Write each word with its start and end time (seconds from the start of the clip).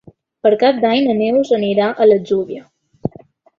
Per 0.45 0.51
Cap 0.63 0.79
d'Any 0.85 1.09
na 1.09 1.15
Neus 1.19 1.53
irà 1.69 1.91
a 1.93 2.09
l'Atzúbia. 2.09 2.65